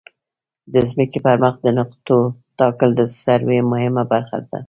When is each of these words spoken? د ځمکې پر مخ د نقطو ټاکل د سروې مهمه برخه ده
د 0.73 0.75
ځمکې 0.89 1.19
پر 1.25 1.37
مخ 1.43 1.55
د 1.61 1.67
نقطو 1.79 2.17
ټاکل 2.59 2.89
د 2.95 3.01
سروې 3.23 3.59
مهمه 3.71 4.03
برخه 4.11 4.37
ده 4.49 4.59